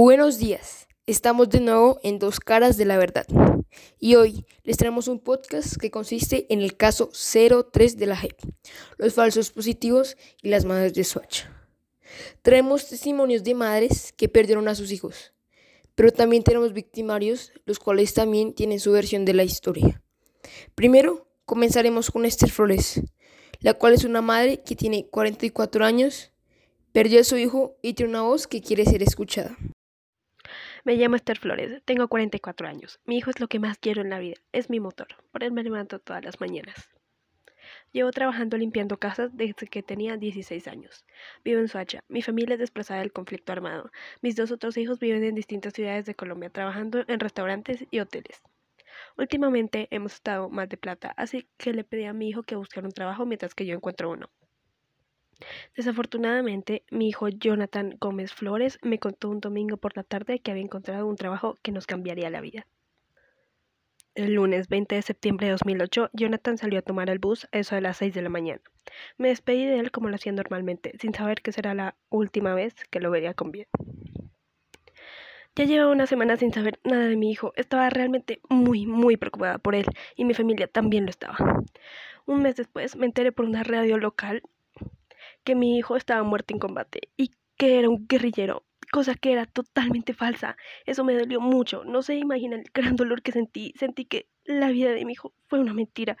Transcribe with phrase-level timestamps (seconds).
[0.00, 3.26] Buenos días, estamos de nuevo en Dos Caras de la Verdad
[3.98, 8.38] y hoy les traemos un podcast que consiste en el caso 03 de la JEP,
[8.96, 11.46] los falsos positivos y las madres de Swatch.
[12.42, 15.32] Traemos testimonios de madres que perdieron a sus hijos,
[15.96, 20.00] pero también tenemos victimarios, los cuales también tienen su versión de la historia.
[20.76, 23.00] Primero, comenzaremos con Esther Flores,
[23.58, 26.30] la cual es una madre que tiene 44 años,
[26.92, 29.58] perdió a su hijo y tiene una voz que quiere ser escuchada.
[30.84, 33.00] Me llamo Esther Flores, tengo 44 años.
[33.04, 35.08] Mi hijo es lo que más quiero en la vida, es mi motor.
[35.32, 36.88] Por él me levanto todas las mañanas.
[37.92, 41.04] Llevo trabajando limpiando casas desde que tenía 16 años.
[41.44, 42.04] Vivo en Soacha.
[42.08, 43.90] Mi familia es desplazada del conflicto armado.
[44.22, 48.40] Mis dos otros hijos viven en distintas ciudades de Colombia, trabajando en restaurantes y hoteles.
[49.16, 52.86] Últimamente hemos estado más de plata, así que le pedí a mi hijo que buscara
[52.86, 54.30] un trabajo mientras que yo encuentro uno.
[55.76, 60.64] Desafortunadamente, mi hijo Jonathan Gómez Flores me contó un domingo por la tarde que había
[60.64, 62.66] encontrado un trabajo que nos cambiaría la vida.
[64.14, 67.76] El lunes 20 de septiembre de 2008, Jonathan salió a tomar el bus a eso
[67.76, 68.60] de las 6 de la mañana.
[69.16, 72.74] Me despedí de él como lo hacía normalmente, sin saber que será la última vez
[72.90, 73.66] que lo vería con vida.
[75.54, 77.52] Ya llevaba una semana sin saber nada de mi hijo.
[77.56, 79.86] Estaba realmente muy, muy preocupada por él
[80.16, 81.36] y mi familia también lo estaba.
[82.26, 84.42] Un mes después me enteré por una radio local
[85.48, 89.46] que mi hijo estaba muerto en combate y que era un guerrillero, cosa que era
[89.46, 90.58] totalmente falsa.
[90.84, 91.84] Eso me dolió mucho.
[91.86, 93.72] No se imagina el gran dolor que sentí.
[93.78, 96.18] Sentí que la vida de mi hijo fue una mentira.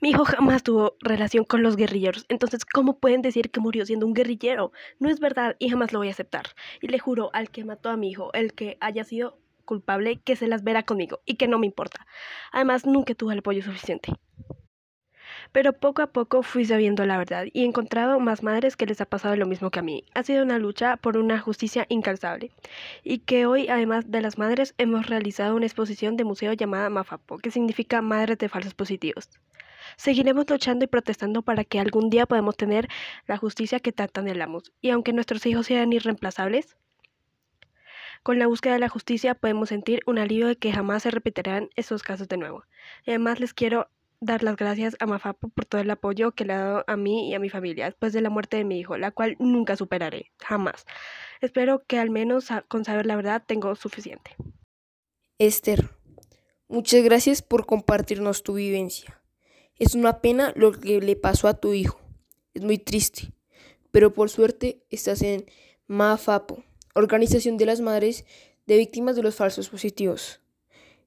[0.00, 4.06] Mi hijo jamás tuvo relación con los guerrilleros, entonces ¿cómo pueden decir que murió siendo
[4.06, 4.72] un guerrillero?
[4.98, 6.46] No es verdad y jamás lo voy a aceptar.
[6.80, 10.34] Y le juro al que mató a mi hijo, el que haya sido culpable, que
[10.34, 12.04] se las verá conmigo y que no me importa.
[12.50, 14.12] Además, nunca tuve el apoyo suficiente.
[15.52, 19.00] Pero poco a poco fui sabiendo la verdad y he encontrado más madres que les
[19.00, 20.04] ha pasado lo mismo que a mí.
[20.14, 22.50] Ha sido una lucha por una justicia incansable.
[23.02, 27.38] Y que hoy, además de las madres, hemos realizado una exposición de museo llamada Mafapo,
[27.38, 29.28] que significa Madres de Falsos Positivos.
[29.96, 32.88] Seguiremos luchando y protestando para que algún día podamos tener
[33.26, 34.72] la justicia que tanto anhelamos.
[34.80, 36.76] Y aunque nuestros hijos sean irreemplazables,
[38.22, 41.68] con la búsqueda de la justicia podemos sentir un alivio de que jamás se repetirán
[41.76, 42.64] esos casos de nuevo.
[43.04, 43.90] Y además les quiero
[44.24, 47.30] dar las gracias a Mafapo por todo el apoyo que le ha dado a mí
[47.30, 50.32] y a mi familia después de la muerte de mi hijo, la cual nunca superaré,
[50.38, 50.86] jamás.
[51.40, 54.36] Espero que al menos con saber la verdad tengo suficiente.
[55.38, 55.90] Esther,
[56.68, 59.20] muchas gracias por compartirnos tu vivencia.
[59.76, 62.00] Es una pena lo que le pasó a tu hijo.
[62.54, 63.32] Es muy triste.
[63.90, 65.46] Pero por suerte estás en
[65.86, 66.64] MAFAPO,
[66.94, 68.24] Organización de las Madres
[68.66, 70.40] de Víctimas de los Falsos Positivos.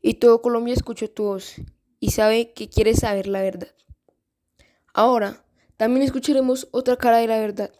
[0.01, 1.55] Y todo Colombia escuchó tu voz
[1.99, 3.73] y sabe que quieres saber la verdad.
[4.93, 5.43] Ahora,
[5.77, 7.71] también escucharemos otra cara de la verdad,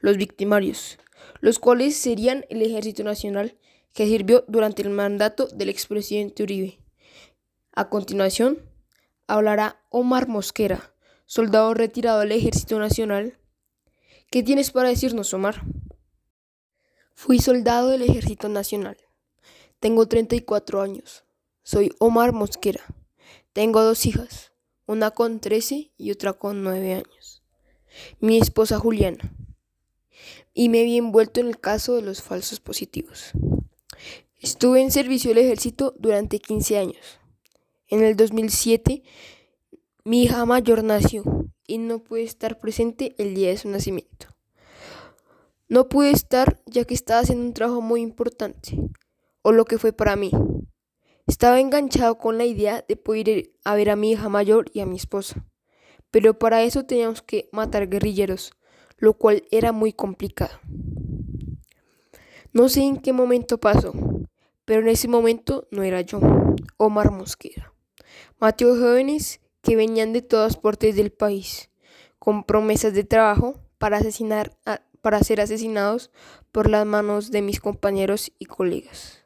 [0.00, 0.98] los victimarios,
[1.40, 3.56] los cuales serían el Ejército Nacional
[3.92, 6.78] que sirvió durante el mandato del expresidente Uribe.
[7.72, 8.58] A continuación,
[9.26, 10.94] hablará Omar Mosquera,
[11.26, 13.38] soldado retirado del Ejército Nacional.
[14.30, 15.62] ¿Qué tienes para decirnos, Omar?
[17.14, 18.96] Fui soldado del Ejército Nacional.
[19.80, 21.24] Tengo 34 años.
[21.62, 22.82] Soy Omar Mosquera.
[23.52, 24.52] Tengo dos hijas,
[24.86, 27.42] una con 13 y otra con 9 años.
[28.20, 29.34] Mi esposa Juliana.
[30.54, 33.32] Y me vi envuelto en el caso de los falsos positivos.
[34.38, 37.18] Estuve en servicio del ejército durante 15 años.
[37.88, 39.02] En el 2007
[40.02, 41.22] mi hija mayor nació
[41.66, 44.28] y no pude estar presente el día de su nacimiento.
[45.68, 48.78] No pude estar ya que estaba haciendo un trabajo muy importante,
[49.42, 50.30] o lo que fue para mí.
[51.30, 54.80] Estaba enganchado con la idea de poder ir a ver a mi hija mayor y
[54.80, 55.46] a mi esposa,
[56.10, 58.52] pero para eso teníamos que matar guerrilleros,
[58.98, 60.58] lo cual era muy complicado.
[62.52, 63.92] No sé en qué momento pasó,
[64.64, 66.18] pero en ese momento no era yo,
[66.78, 67.72] Omar Mosquera.
[68.40, 71.70] Maté jóvenes que venían de todas partes del país,
[72.18, 74.58] con promesas de trabajo para, asesinar
[75.00, 76.10] para ser asesinados
[76.50, 79.19] por las manos de mis compañeros y colegas.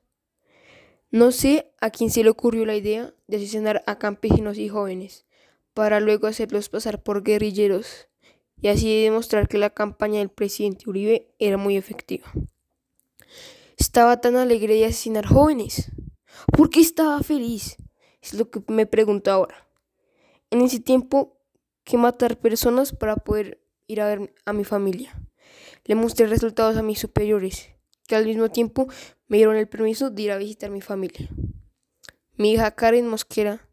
[1.15, 5.27] No sé a quién se le ocurrió la idea de asesinar a campesinos y jóvenes,
[5.73, 8.09] para luego hacerlos pasar por guerrilleros
[8.61, 12.27] y así demostrar que la campaña del presidente Uribe era muy efectiva.
[13.77, 15.93] Estaba tan alegre de asesinar jóvenes.
[16.53, 17.77] ¿Por qué estaba feliz?
[18.21, 19.69] Es lo que me pregunto ahora.
[20.51, 21.39] En ese tiempo
[21.85, 25.17] que matar personas para poder ir a ver a mi familia.
[25.85, 27.69] Le mostré resultados a mis superiores
[28.07, 28.89] que al mismo tiempo
[29.35, 31.29] me dieron el permiso de ir a visitar mi familia.
[32.37, 33.69] Mi hija Karen Mosquera,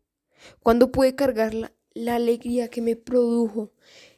[0.64, 3.72] cuando pude cargarla, la alegría que me produjo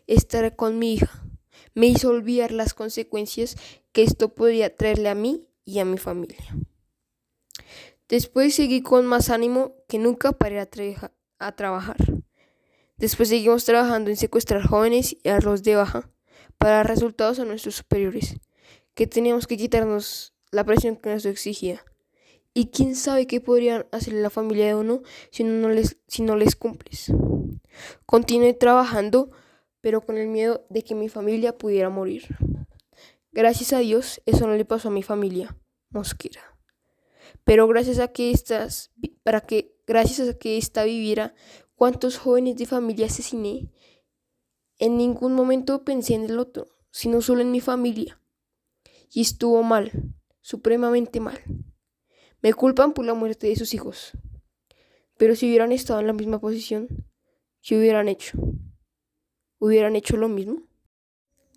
[0.07, 1.21] estar con mi hija,
[1.73, 3.57] me hizo olvidar las consecuencias
[3.91, 6.37] que esto podría traerle a mí y a mi familia.
[8.07, 10.95] Después seguí con más ánimo que nunca para ir
[11.39, 11.97] a, trabajar.
[12.95, 16.09] Después seguimos trabajando en secuestrar jóvenes y darlos de baja
[16.57, 18.37] para dar resultados a nuestros superiores,
[18.93, 21.83] que teníamos que quitarnos la presión que nos exigía.
[22.53, 25.01] Y quién sabe qué podrían hacer la familia de uno
[25.31, 27.11] si no, les, si no les cumples.
[28.05, 29.31] Continué trabajando,
[29.81, 32.37] pero con el miedo de que mi familia pudiera morir.
[33.31, 35.57] Gracias a Dios, eso no le pasó a mi familia,
[35.89, 36.41] Mosquera.
[37.43, 38.91] Pero gracias a que estas,
[39.23, 41.33] para que, gracias a que esta viviera,
[41.75, 43.71] cuántos jóvenes de familia asesiné,
[44.77, 48.21] en ningún momento pensé en el otro, sino solo en mi familia.
[49.11, 51.41] Y estuvo mal, supremamente mal.
[52.41, 54.11] Me culpan por la muerte de sus hijos.
[55.17, 57.07] Pero si hubieran estado en la misma posición,
[57.61, 58.37] ¿qué hubieran hecho?
[59.57, 60.61] ¿Hubieran hecho lo mismo?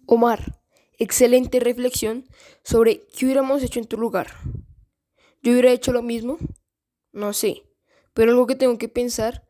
[0.06, 0.62] Omar,
[0.98, 2.24] excelente reflexión
[2.62, 4.28] sobre qué hubiéramos hecho en tu lugar.
[5.42, 6.38] ¿Yo hubiera hecho lo mismo?
[7.12, 7.64] No sé,
[8.14, 9.46] pero algo que tengo que pensar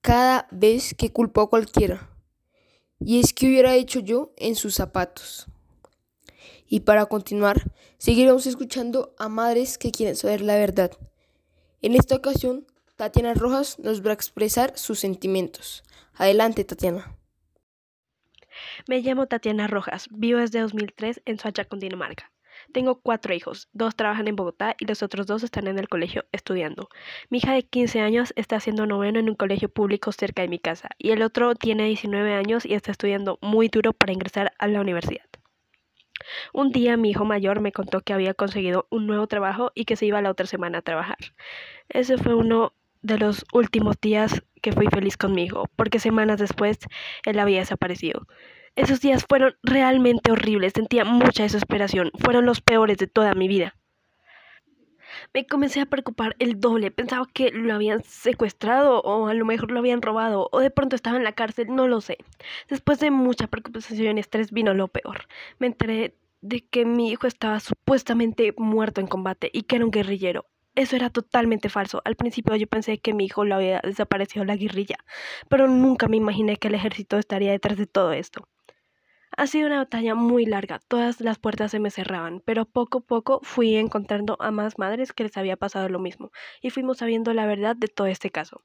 [0.00, 2.10] cada vez que culpo a cualquiera.
[2.98, 5.46] Y es que hubiera hecho yo en sus zapatos.
[6.68, 10.90] Y para continuar, seguiremos escuchando a madres que quieren saber la verdad.
[11.82, 12.66] En esta ocasión,
[12.96, 15.84] Tatiana Rojas nos va a expresar sus sentimientos.
[16.14, 17.16] Adelante, Tatiana.
[18.88, 22.32] Me llamo Tatiana Rojas, vivo desde 2003 en Soacha, Dinamarca.
[22.72, 26.24] Tengo cuatro hijos, dos trabajan en Bogotá y los otros dos están en el colegio
[26.32, 26.88] estudiando.
[27.30, 30.58] Mi hija de 15 años está haciendo noveno en un colegio público cerca de mi
[30.58, 34.68] casa y el otro tiene 19 años y está estudiando muy duro para ingresar a
[34.68, 35.26] la universidad.
[36.52, 39.96] Un día mi hijo mayor me contó que había conseguido un nuevo trabajo y que
[39.96, 41.18] se iba la otra semana a trabajar.
[41.88, 46.38] Ese fue uno de los últimos días que fui feliz con mi hijo, porque semanas
[46.38, 46.78] después
[47.24, 48.26] él había desaparecido.
[48.74, 53.76] Esos días fueron realmente horribles, sentía mucha desesperación, fueron los peores de toda mi vida.
[55.34, 59.70] Me comencé a preocupar el doble, pensaba que lo habían secuestrado o a lo mejor
[59.70, 62.18] lo habían robado o de pronto estaba en la cárcel, no lo sé.
[62.68, 65.26] Después de mucha preocupación y estrés vino lo peor.
[65.58, 69.90] Me enteré de que mi hijo estaba supuestamente muerto en combate y que era un
[69.90, 70.46] guerrillero.
[70.74, 72.02] Eso era totalmente falso.
[72.04, 74.98] Al principio yo pensé que mi hijo lo había desaparecido la guerrilla,
[75.48, 78.46] pero nunca me imaginé que el ejército estaría detrás de todo esto.
[79.38, 83.00] Ha sido una batalla muy larga, todas las puertas se me cerraban, pero poco a
[83.02, 87.34] poco fui encontrando a más madres que les había pasado lo mismo y fuimos sabiendo
[87.34, 88.62] la verdad de todo este caso.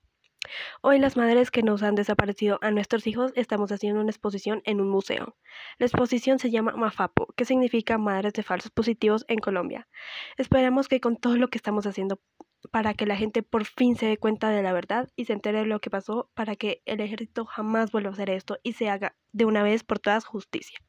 [0.81, 4.79] Hoy las madres que nos han desaparecido a nuestros hijos estamos haciendo una exposición en
[4.79, 5.35] un museo.
[5.77, 9.89] La exposición se llama Mafapo, que significa Madres de Falsos Positivos en Colombia.
[10.38, 12.21] Esperamos que con todo lo que estamos haciendo
[12.69, 15.60] para que la gente por fin se dé cuenta de la verdad y se entere
[15.60, 18.90] de lo que pasó para que el ejército jamás vuelva a hacer esto y se
[18.90, 20.80] haga de una vez por todas justicia.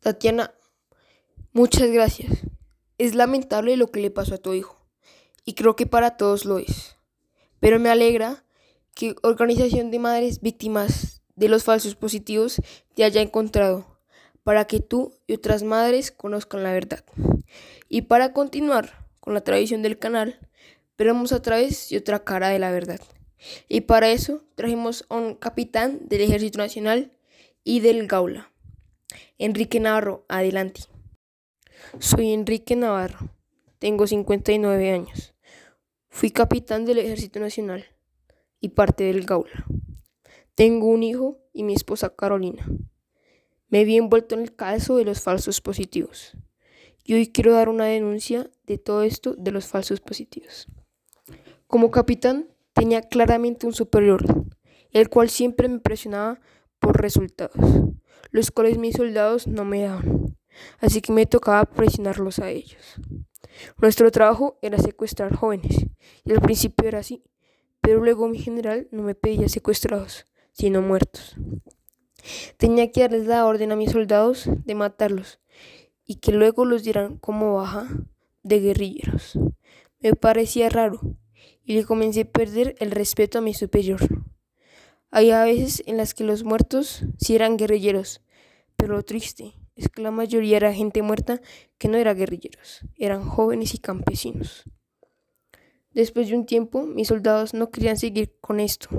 [0.00, 0.52] Tatiana,
[1.52, 2.42] muchas gracias.
[2.98, 4.76] Es lamentable lo que le pasó a tu hijo
[5.44, 6.96] y creo que para todos lo es.
[7.60, 8.44] Pero me alegra
[8.94, 12.60] que Organización de Madres Víctimas de los Falsos Positivos
[12.94, 13.86] te haya encontrado
[14.42, 17.04] para que tú y otras madres conozcan la verdad.
[17.88, 20.40] Y para continuar, con la tradición del canal,
[20.98, 23.00] veremos a través de otra cara de la verdad.
[23.68, 27.12] Y para eso trajimos a un capitán del Ejército Nacional
[27.62, 28.50] y del Gaula.
[29.38, 30.80] Enrique Navarro, adelante.
[32.00, 33.30] Soy Enrique Navarro,
[33.78, 35.34] tengo 59 años.
[36.08, 37.86] Fui capitán del Ejército Nacional
[38.58, 39.66] y parte del Gaula.
[40.56, 42.66] Tengo un hijo y mi esposa Carolina.
[43.68, 46.36] Me vi envuelto en el caso de los falsos positivos.
[47.04, 50.68] Y hoy quiero dar una denuncia de todo esto de los falsos positivos.
[51.66, 54.24] Como capitán tenía claramente un superior,
[54.92, 56.40] el cual siempre me presionaba
[56.78, 57.56] por resultados,
[58.30, 60.36] los cuales mis soldados no me daban,
[60.80, 62.96] así que me tocaba presionarlos a ellos.
[63.80, 65.86] Nuestro trabajo era secuestrar jóvenes,
[66.24, 67.24] y al principio era así,
[67.80, 71.36] pero luego mi general no me pedía secuestrados, sino muertos.
[72.56, 75.40] Tenía que darles la orden a mis soldados de matarlos,
[76.12, 77.88] y que luego los dieran como baja
[78.42, 79.38] de guerrilleros.
[79.98, 81.00] Me parecía raro
[81.64, 84.00] y le comencé a perder el respeto a mi superior.
[85.10, 88.20] Había veces en las que los muertos sí eran guerrilleros,
[88.76, 91.40] pero lo triste es que la mayoría era gente muerta
[91.78, 94.64] que no era guerrilleros, eran jóvenes y campesinos.
[95.94, 98.90] Después de un tiempo, mis soldados no querían seguir con esto,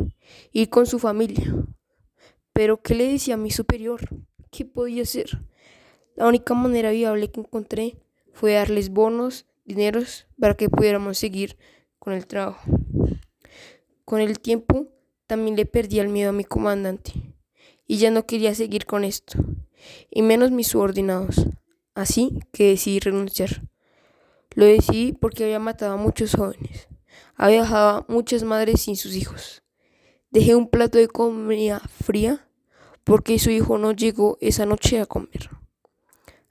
[0.52, 1.54] ir con su familia.
[2.54, 4.02] Pero, ¿qué le decía a mi superior?
[4.50, 5.44] ¿Qué podía hacer?
[6.16, 7.98] La única manera viable que encontré
[8.34, 11.58] fue darles bonos, dineros, para que pudiéramos seguir
[12.00, 12.70] con el trabajo.
[14.06, 14.88] Con el tiempo
[15.28, 17.14] también le perdí el miedo a mi comandante
[17.88, 19.40] y ya no quería seguir con esto,
[20.10, 21.46] y menos mis subordinados.
[21.96, 23.62] Así que decidí renunciar.
[24.56, 26.88] Lo decidí porque había matado a muchos jóvenes,
[27.36, 29.64] había dejado a muchas madres sin sus hijos.
[30.30, 32.48] Dejé un plato de comida fría
[33.04, 35.50] porque su hijo no llegó esa noche a comer.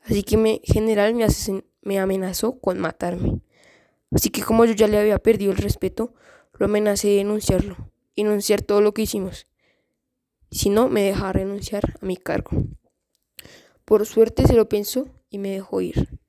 [0.03, 1.27] Así que mi general me,
[1.83, 3.41] me amenazó con matarme.
[4.11, 6.15] Así que como yo ya le había perdido el respeto,
[6.59, 9.47] lo amenacé de denunciarlo, denunciar todo lo que hicimos.
[10.51, 12.51] Si no, me dejaba renunciar a mi cargo.
[13.85, 16.21] Por suerte se lo pensó y me dejó ir.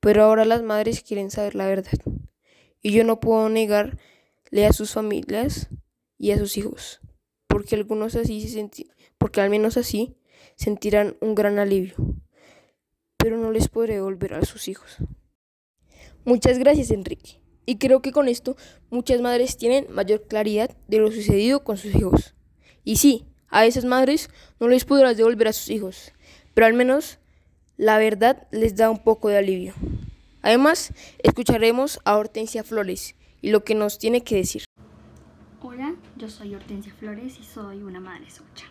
[0.00, 1.98] Pero ahora las madres quieren saber la verdad.
[2.82, 3.98] Y yo no puedo negarle
[4.66, 5.68] a sus familias
[6.16, 7.00] y a sus hijos.
[7.46, 8.68] Porque algunos así se
[9.16, 10.16] porque al menos así
[10.56, 11.94] sentirán un gran alivio.
[13.18, 14.96] Pero no les podré devolver a sus hijos.
[16.24, 17.40] Muchas gracias, Enrique.
[17.66, 18.56] Y creo que con esto
[18.90, 22.34] muchas madres tienen mayor claridad de lo sucedido con sus hijos.
[22.84, 26.12] Y sí, a esas madres no les podrás devolver a sus hijos,
[26.54, 27.18] pero al menos
[27.76, 29.74] la verdad les da un poco de alivio.
[30.42, 34.64] Además, escucharemos a Hortensia Flores y lo que nos tiene que decir.
[35.60, 38.66] Hola, yo soy Hortensia Flores y soy una madre socha.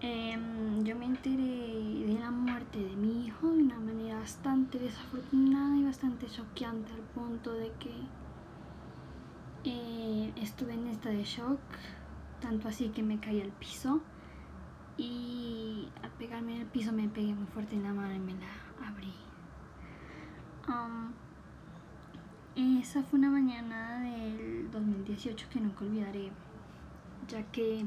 [0.00, 5.76] Em, yo me enteré de la muerte de mi hijo de una manera bastante desafortunada
[5.76, 7.94] y bastante choqueante al punto de que
[9.64, 11.60] eh, estuve en esta de shock,
[12.40, 14.00] tanto así que me caí al piso
[14.98, 18.34] y al pegarme en el piso me pegué muy fuerte en la mano y me
[18.34, 19.12] la abrí.
[22.56, 26.30] Esa fue una mañana del 2018 que nunca olvidaré,
[27.28, 27.84] ya que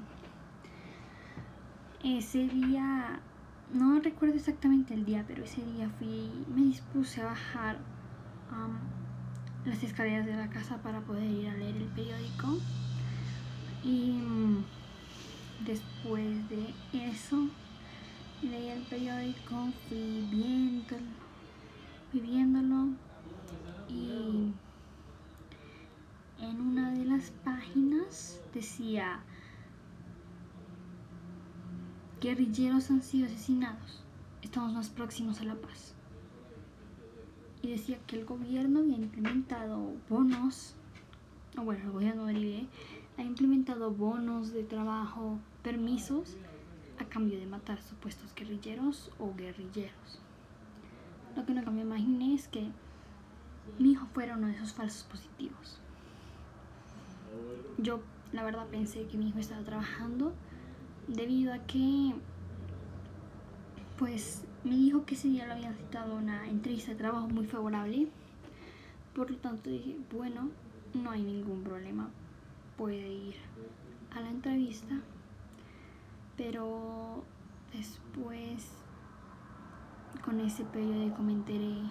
[2.04, 3.20] ese día,
[3.74, 7.78] no recuerdo exactamente el día, pero ese día fui, me dispuse a bajar
[9.66, 12.58] las escaleras de la casa para poder ir a leer el periódico.
[13.84, 14.64] Y mm,
[15.66, 17.48] después de eso,
[18.42, 21.02] leí el periódico, fui viéndolo,
[22.12, 22.94] fui viéndolo
[23.90, 24.54] y
[26.40, 29.20] en una de las páginas decía
[32.20, 34.04] guerrilleros han sido asesinados,
[34.42, 35.94] estamos más próximos a la paz.
[37.62, 40.76] Y decía que el gobierno había implementado bonos,
[41.58, 42.68] o bueno, el gobierno de Uribe
[43.18, 46.36] ha implementado bonos de trabajo, permisos,
[47.00, 50.20] a cambio de matar supuestos guerrilleros o guerrilleros.
[51.36, 52.70] Lo que nunca me imaginé es que
[53.78, 55.80] mi hijo fuera uno de esos falsos positivos.
[57.78, 58.02] Yo,
[58.34, 60.34] la verdad, pensé que mi hijo estaba trabajando
[61.10, 62.14] debido a que
[63.98, 68.08] pues me dijo que ese día lo habían citado una entrevista de trabajo muy favorable.
[69.14, 70.50] Por lo tanto dije bueno
[70.94, 72.10] no hay ningún problema
[72.78, 73.36] puede ir
[74.16, 74.96] a la entrevista
[76.38, 77.24] pero
[77.74, 78.70] después
[80.24, 81.82] con ese periódico me enteré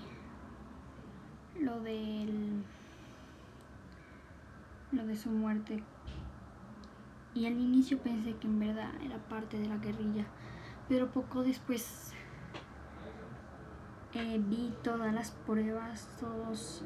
[1.60, 2.64] lo del
[4.92, 5.82] lo de su muerte
[7.38, 10.26] y al inicio pensé que en verdad era parte de la guerrilla,
[10.88, 12.12] pero poco después
[14.14, 16.82] eh, vi todas las pruebas, todos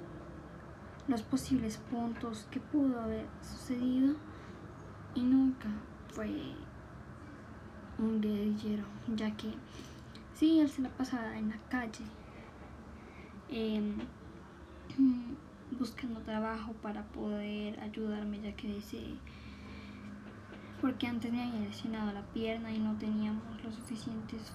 [1.09, 4.15] los posibles puntos que pudo haber sucedido
[5.15, 5.69] y nunca
[6.09, 6.29] fue
[7.99, 8.85] un guerrillero,
[9.17, 9.55] ya que
[10.35, 12.05] sí, él se la pasaba en la calle
[13.49, 13.95] em,
[15.79, 19.17] buscando trabajo para poder ayudarme, ya que dice
[20.83, 24.53] porque antes me había lesionado la pierna y no teníamos los suficientes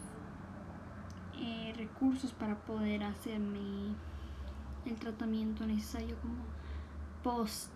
[1.40, 3.96] eh, recursos para poder hacerme
[4.86, 6.44] el tratamiento necesario como
[7.24, 7.72] post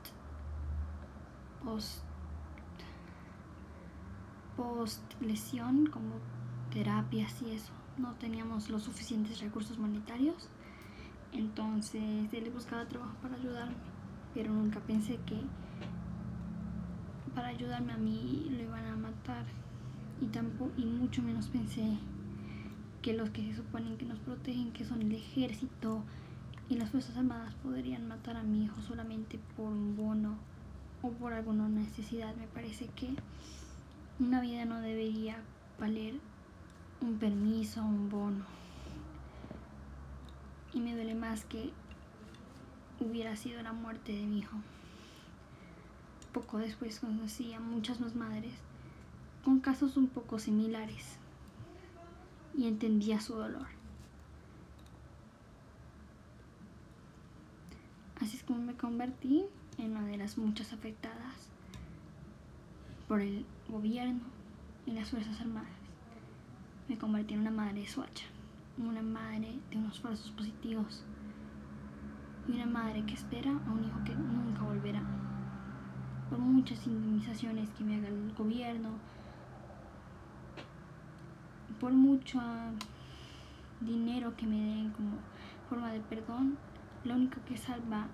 [1.64, 2.04] post
[4.58, 6.20] post lesión como
[6.72, 7.72] terapias y eso.
[7.98, 10.50] No teníamos los suficientes recursos monetarios.
[11.32, 13.92] Entonces él buscaba trabajo para ayudarme
[14.34, 15.42] pero nunca pensé que
[17.36, 19.46] para ayudarme a mí lo iban a matar.
[20.22, 21.98] Y tampoco y mucho menos pensé
[23.02, 26.04] que los que se suponen que nos protegen que son el ejército
[26.70, 30.38] y las fuerzas armadas podrían matar a mi hijo solamente por un bono
[31.02, 32.36] o por alguna necesidad.
[32.36, 33.10] Me parece que
[34.20, 35.38] una vida no debería
[35.80, 36.16] valer
[37.02, 38.46] un permiso un bono.
[40.74, 41.72] Y me duele más que
[43.00, 44.58] hubiera sido la muerte de mi hijo
[46.32, 48.54] poco después conocí a muchas más madres
[49.44, 51.18] con casos un poco similares
[52.56, 53.68] y entendía su dolor.
[58.20, 59.46] Así es como me convertí
[59.78, 61.50] en una de las muchas afectadas
[63.08, 64.22] por el gobierno
[64.86, 65.70] en las Fuerzas Armadas.
[66.88, 68.26] Me convertí en una madre suacha,
[68.78, 71.04] una madre de unos falsos positivos
[72.48, 75.31] y una madre que espera a un hijo que nunca volverá.
[76.32, 78.90] Por muchas indemnizaciones que me haga el gobierno,
[81.78, 82.40] por mucho
[83.82, 85.18] dinero que me den como
[85.68, 86.58] forma de perdón,
[87.04, 88.08] lo único que salva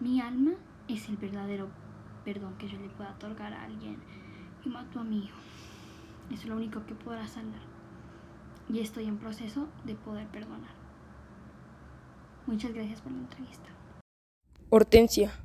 [0.00, 0.52] mi alma
[0.88, 1.68] es el verdadero
[2.24, 3.98] perdón que yo le pueda otorgar a alguien
[4.62, 5.36] que mató a mi hijo.
[6.32, 7.60] Es lo único que podrá salvar.
[8.70, 10.72] Y estoy en proceso de poder perdonar.
[12.46, 13.68] Muchas gracias por la entrevista.
[14.70, 15.43] Hortensia,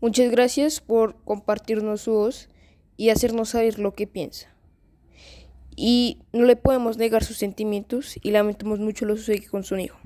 [0.00, 2.48] muchas gracias por compartirnos su voz
[2.96, 4.54] y hacernos saber lo que piensa.
[5.76, 9.98] Y no le podemos negar sus sentimientos y lamentamos mucho lo sucedido con su hijo.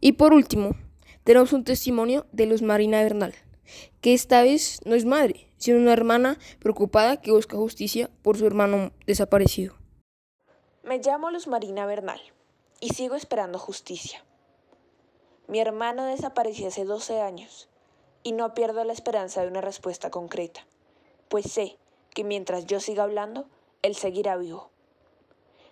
[0.00, 0.76] Y por último,
[1.24, 3.34] tenemos un testimonio de Luz Marina Bernal,
[4.00, 8.46] que esta vez no es madre, sino una hermana preocupada que busca justicia por su
[8.46, 9.74] hermano desaparecido.
[10.82, 12.20] Me llamo Luz Marina Bernal
[12.80, 14.24] y sigo esperando justicia.
[15.46, 17.68] Mi hermano desapareció hace 12 años
[18.22, 20.66] y no pierdo la esperanza de una respuesta concreta,
[21.28, 21.78] pues sé
[22.14, 23.46] que mientras yo siga hablando,
[23.82, 24.70] él seguirá vivo.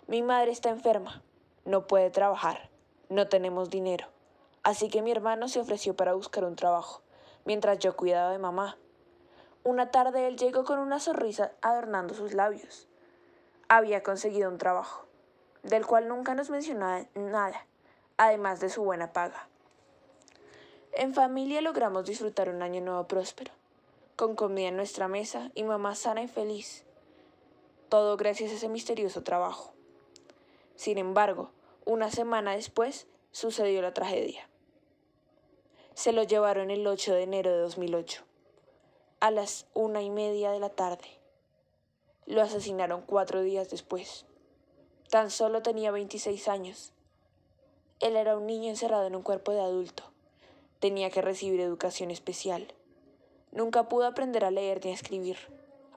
[0.07, 1.23] Mi madre está enferma,
[1.65, 2.71] no puede trabajar,
[3.11, 4.07] no tenemos dinero,
[4.63, 7.03] así que mi hermano se ofreció para buscar un trabajo,
[7.45, 8.79] mientras yo cuidaba de mamá.
[9.65, 12.89] Una tarde él llegó con una sonrisa adornando sus labios.
[13.69, 15.05] Había conseguido un trabajo,
[15.63, 17.67] del cual nunca nos mencionaba nada,
[18.17, 19.48] además de su buena paga.
[20.99, 23.53] En familia logramos disfrutar un año nuevo próspero,
[24.17, 26.85] con comida en nuestra mesa y mamá sana y feliz.
[27.89, 29.73] Todo gracias a ese misterioso trabajo.
[30.75, 31.53] Sin embargo,
[31.85, 34.49] una semana después sucedió la tragedia.
[35.95, 38.25] Se lo llevaron el 8 de enero de 2008,
[39.21, 41.21] a las una y media de la tarde.
[42.27, 44.27] Lo asesinaron cuatro días después.
[45.11, 46.93] Tan solo tenía 26 años.
[48.01, 50.18] Él era un niño encerrado en un cuerpo de adulto
[50.81, 52.73] Tenía que recibir educación especial.
[53.51, 55.37] Nunca pudo aprender a leer ni a escribir.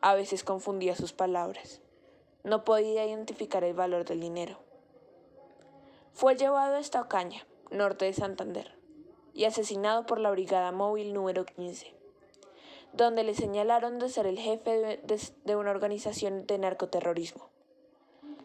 [0.01, 1.81] A veces confundía sus palabras.
[2.43, 4.57] No podía identificar el valor del dinero.
[6.13, 8.75] Fue llevado a esta Ocaña, norte de Santander,
[9.35, 11.93] y asesinado por la Brigada Móvil número 15,
[12.93, 14.99] donde le señalaron de ser el jefe
[15.45, 17.49] de una organización de narcoterrorismo.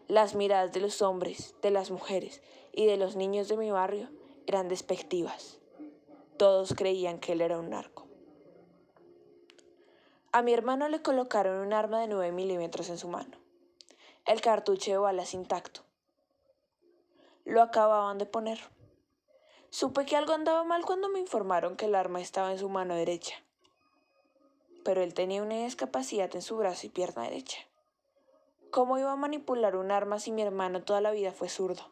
[0.07, 4.11] Las miradas de los hombres, de las mujeres y de los niños de mi barrio
[4.47, 5.59] eran despectivas.
[6.39, 8.07] Todos creían que él era un narco.
[10.33, 13.39] A mi hermano le colocaron un arma de 9 milímetros en su mano.
[14.27, 15.81] El cartucho de balas intacto.
[17.47, 18.61] Lo acababan de poner.
[19.71, 22.95] Supe que algo andaba mal cuando me informaron que el arma estaba en su mano
[22.95, 23.37] derecha.
[24.85, 27.59] Pero él tenía una discapacidad en su brazo y pierna derecha.
[28.71, 31.89] ¿Cómo iba a manipular un arma si mi hermano toda la vida fue zurdo?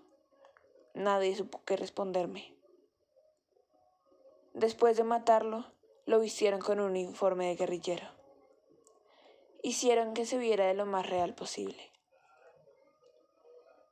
[0.93, 2.54] Nadie supo qué responderme.
[4.55, 5.65] Después de matarlo,
[6.07, 8.07] lo vistieron con un uniforme de guerrillero.
[9.65, 11.91] Hicieron que se viera de lo más real posible.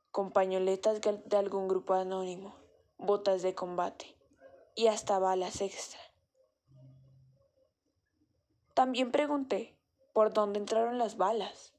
[0.09, 2.55] Con pañoletas de algún grupo anónimo,
[2.97, 4.15] botas de combate
[4.73, 5.99] y hasta balas extra.
[8.73, 9.77] También pregunté
[10.13, 11.73] por dónde entraron las balas,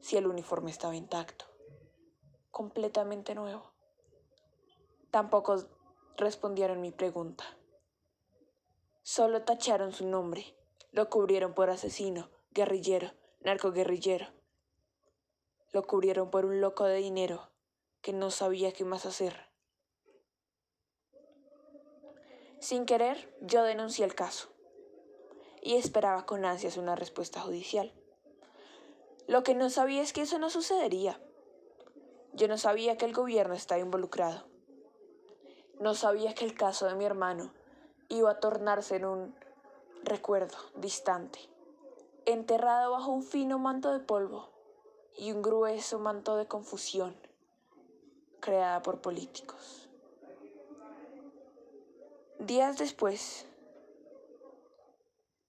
[0.00, 1.44] si el uniforme estaba intacto,
[2.50, 3.72] completamente nuevo.
[5.10, 5.56] Tampoco
[6.16, 7.44] respondieron mi pregunta.
[9.08, 10.56] Solo tacharon su nombre.
[10.90, 14.26] Lo cubrieron por asesino, guerrillero, narcoguerrillero.
[15.70, 17.48] Lo cubrieron por un loco de dinero
[18.00, 19.48] que no sabía qué más hacer.
[22.58, 24.48] Sin querer, yo denuncié el caso
[25.62, 27.94] y esperaba con ansias una respuesta judicial.
[29.28, 31.20] Lo que no sabía es que eso no sucedería.
[32.32, 34.48] Yo no sabía que el gobierno estaba involucrado.
[35.78, 37.52] No sabía que el caso de mi hermano
[38.08, 39.34] iba a tornarse en un
[40.02, 41.38] recuerdo distante,
[42.24, 44.50] enterrado bajo un fino manto de polvo
[45.16, 47.16] y un grueso manto de confusión
[48.40, 49.88] creada por políticos.
[52.38, 53.46] Días después,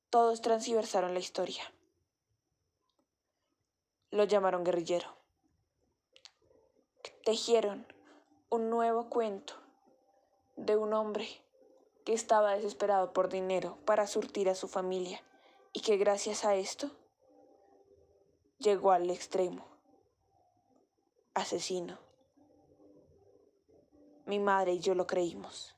[0.10, 1.64] todos transversaron la historia.
[4.10, 5.14] Lo llamaron guerrillero.
[7.24, 7.86] Tejieron
[8.50, 9.54] un nuevo cuento
[10.56, 11.28] de un hombre
[12.08, 15.22] que estaba desesperado por dinero para surtir a su familia
[15.74, 16.90] y que gracias a esto
[18.60, 19.68] llegó al extremo.
[21.34, 22.00] Asesino.
[24.26, 25.76] Mi madre y yo lo creímos.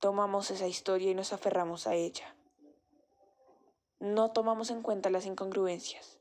[0.00, 2.36] Tomamos esa historia y nos aferramos a ella.
[3.98, 6.18] No tomamos en cuenta las incongruencias.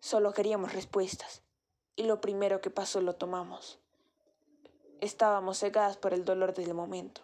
[0.00, 1.44] Solo queríamos respuestas,
[1.94, 3.81] y lo primero que pasó lo tomamos.
[5.02, 7.22] Estábamos cegadas por el dolor del momento.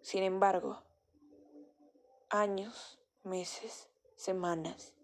[0.00, 0.80] Sin embargo,
[2.30, 4.94] años, meses, semanas,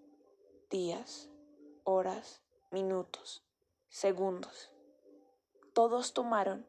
[0.71, 1.29] días,
[1.85, 3.43] horas, minutos,
[3.91, 4.71] segundos,
[5.75, 6.65] todos tomaron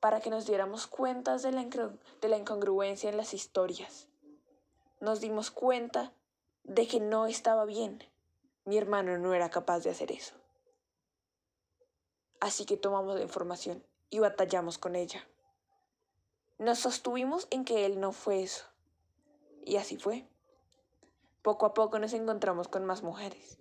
[0.00, 4.08] para que nos diéramos cuenta de la, de la incongruencia en las historias.
[4.98, 6.12] Nos dimos cuenta
[6.64, 8.02] de que no estaba bien.
[8.64, 10.34] Mi hermano no era capaz de hacer eso.
[12.44, 15.26] Así que tomamos la información y batallamos con ella.
[16.58, 18.66] Nos sostuvimos en que él no fue eso.
[19.64, 20.28] Y así fue.
[21.40, 23.56] Poco a poco nos encontramos con más mujeres,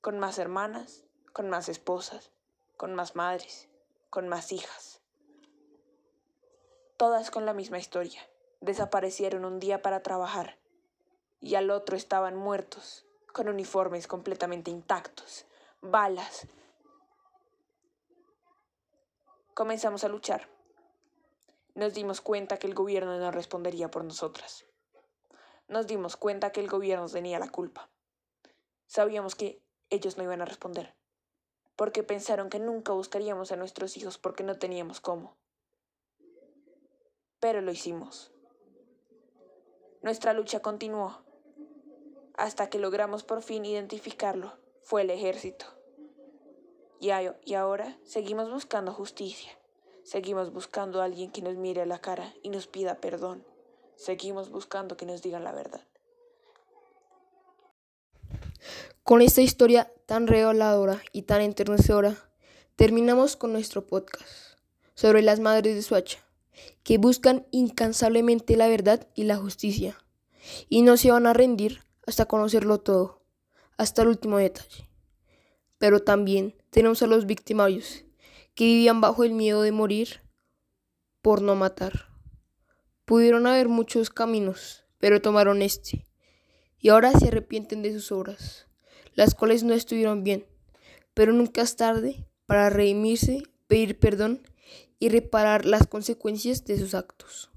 [0.00, 2.32] con más hermanas, con más esposas,
[2.76, 3.68] con más madres,
[4.10, 5.00] con más hijas.
[6.96, 8.20] Todas con la misma historia.
[8.60, 10.58] Desaparecieron un día para trabajar
[11.40, 15.46] y al otro estaban muertos, con uniformes completamente intactos,
[15.82, 16.48] balas.
[19.54, 20.48] Comenzamos a luchar.
[21.76, 24.64] Nos dimos cuenta que el gobierno no respondería por nosotras.
[25.68, 27.88] Nos dimos cuenta que el gobierno tenía la culpa.
[28.88, 30.96] Sabíamos que ellos no iban a responder,
[31.76, 35.36] porque pensaron que nunca buscaríamos a nuestros hijos porque no teníamos cómo.
[37.38, 38.32] Pero lo hicimos.
[40.02, 41.24] Nuestra lucha continuó
[42.36, 44.58] hasta que logramos por fin identificarlo.
[44.82, 45.66] Fue el ejército.
[47.04, 49.50] Y, ahora seguimos buscando justicia.
[50.04, 53.44] Seguimos buscando a alguien que nos mire a la cara y nos pida perdón.
[53.94, 55.82] Seguimos buscando que nos digan la verdad.
[59.02, 62.16] Con esta historia tan reveladora y tan enternecedora,
[62.74, 64.56] terminamos con nuestro podcast
[64.94, 66.20] sobre las madres de Suacha,
[66.84, 69.98] que buscan incansablemente la verdad y la justicia,
[70.70, 73.20] y no se van a rendir hasta conocerlo todo,
[73.76, 74.88] hasta el último detalle.
[75.76, 78.04] Pero también tenemos a los victimarios,
[78.56, 80.22] que vivían bajo el miedo de morir
[81.22, 82.08] por no matar.
[83.04, 86.04] Pudieron haber muchos caminos, pero tomaron este,
[86.76, 88.66] y ahora se arrepienten de sus obras,
[89.14, 90.48] las cuales no estuvieron bien,
[91.14, 94.42] pero nunca es tarde para redimirse, pedir perdón
[94.98, 97.52] y reparar las consecuencias de sus actos.